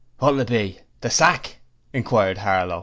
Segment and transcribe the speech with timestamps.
[0.17, 1.57] 'What'll it be, the sack?'
[1.93, 2.79] inquired Harlow.